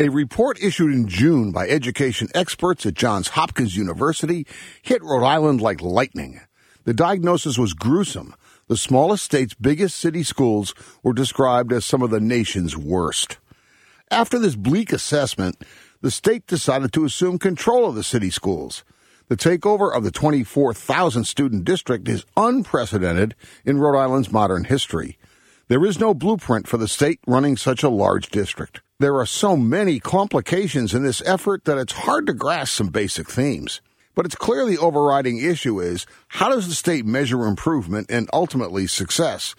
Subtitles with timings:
[0.00, 4.46] A report issued in June by education experts at Johns Hopkins University
[4.80, 6.40] hit Rhode Island like lightning.
[6.84, 8.32] The diagnosis was gruesome.
[8.68, 10.72] The smallest state's biggest city schools
[11.02, 13.38] were described as some of the nation's worst.
[14.08, 15.64] After this bleak assessment,
[16.00, 18.84] the state decided to assume control of the city schools.
[19.26, 23.34] The takeover of the 24,000 student district is unprecedented
[23.64, 25.17] in Rhode Island's modern history.
[25.68, 28.80] There is no blueprint for the state running such a large district.
[29.00, 33.28] There are so many complications in this effort that it's hard to grasp some basic
[33.28, 33.82] themes.
[34.14, 38.86] But it's clear the overriding issue is how does the state measure improvement and ultimately
[38.86, 39.54] success?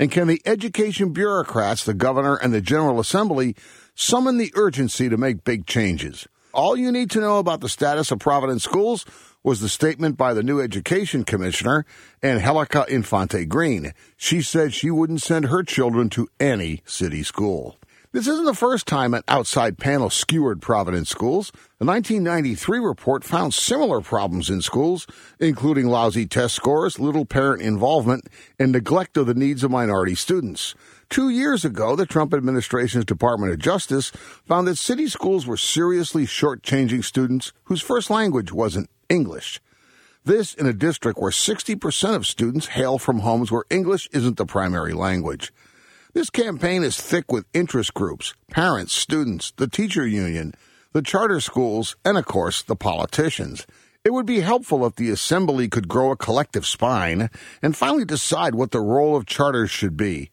[0.00, 3.54] And can the education bureaucrats, the governor, and the General Assembly
[3.94, 6.26] summon the urgency to make big changes?
[6.52, 9.06] All you need to know about the status of Providence schools
[9.42, 11.86] was the statement by the new education commissioner,
[12.22, 13.94] Angelica Infante Green.
[14.18, 17.78] She said she wouldn't send her children to any city school.
[18.12, 21.50] This isn't the first time an outside panel skewered Providence schools.
[21.78, 25.06] The 1993 report found similar problems in schools,
[25.40, 30.74] including lousy test scores, little parent involvement, and neglect of the needs of minority students.
[31.08, 34.10] Two years ago, the Trump administration's Department of Justice
[34.44, 39.58] found that city schools were seriously shortchanging students whose first language wasn't English.
[40.22, 44.44] This in a district where 60% of students hail from homes where English isn't the
[44.44, 45.50] primary language.
[46.14, 50.52] This campaign is thick with interest groups, parents, students, the teacher union,
[50.92, 53.66] the charter schools, and of course, the politicians.
[54.04, 57.30] It would be helpful if the assembly could grow a collective spine
[57.62, 60.30] and finally decide what the role of charters should be.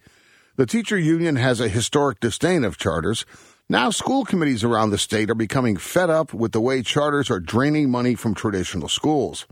[0.58, 3.26] The teacher union has a historic disdain of charters.
[3.70, 7.40] Now, school committees around the state are becoming fed up with the way charters are
[7.40, 9.48] draining money from traditional schools.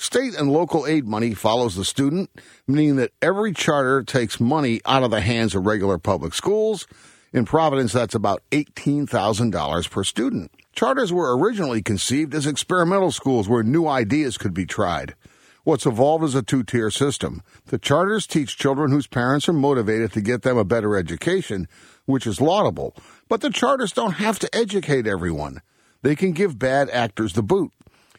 [0.00, 2.30] State and local aid money follows the student,
[2.68, 6.86] meaning that every charter takes money out of the hands of regular public schools.
[7.32, 10.52] In Providence, that's about $18,000 per student.
[10.72, 15.16] Charters were originally conceived as experimental schools where new ideas could be tried.
[15.64, 17.42] What's evolved is a two tier system.
[17.66, 21.66] The charters teach children whose parents are motivated to get them a better education,
[22.06, 22.94] which is laudable.
[23.28, 25.60] But the charters don't have to educate everyone.
[26.02, 27.72] They can give bad actors the boot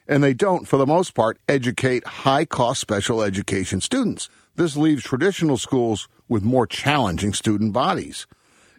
[0.10, 4.28] and they don't, for the most part, educate high cost special education students.
[4.56, 8.26] This leaves traditional schools with more challenging student bodies.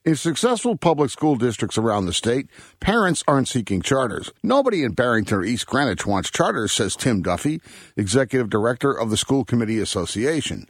[0.05, 2.49] In successful public school districts around the state,
[2.81, 4.33] parents aren't seeking charters.
[4.43, 7.61] Nobody in Barrington or East Greenwich wants charters, says Tim Duffy,
[7.97, 10.67] executive director of the School Committee Association.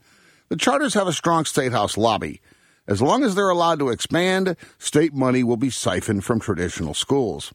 [0.48, 2.42] The charters have a strong state house lobby.
[2.86, 7.54] As long as they're allowed to expand, state money will be siphoned from traditional schools.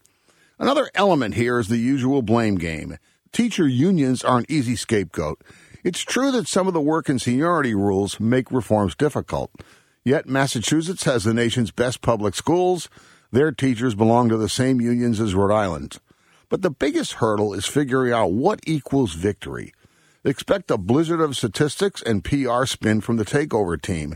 [0.58, 2.98] Another element here is the usual blame game.
[3.34, 5.42] Teacher unions are an easy scapegoat.
[5.84, 9.52] It's true that some of the work and seniority rules make reforms difficult.
[10.06, 12.90] Yet Massachusetts has the nation's best public schools.
[13.32, 15.98] Their teachers belong to the same unions as Rhode Island.
[16.48, 19.74] But the biggest hurdle is figuring out what equals victory.
[20.24, 24.16] Expect a blizzard of statistics and PR spin from the takeover team.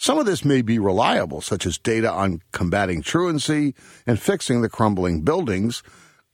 [0.00, 3.74] Some of this may be reliable, such as data on combating truancy
[4.06, 5.82] and fixing the crumbling buildings.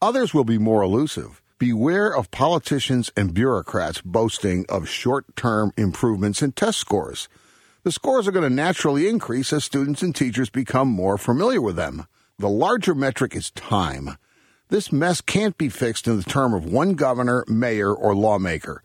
[0.03, 1.41] Others will be more elusive.
[1.57, 7.27] Beware of politicians and bureaucrats boasting of short term improvements in test scores.
[7.81, 11.75] The scores are going to naturally increase as students and teachers become more familiar with
[11.75, 12.05] them.
[12.37, 14.17] The larger metric is time.
[14.69, 18.83] This mess can't be fixed in the term of one governor, mayor, or lawmaker.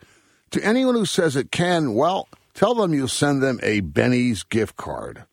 [0.53, 4.77] To anyone who says it can, well, Tell them you'll send them a Benny's gift
[4.77, 5.25] card.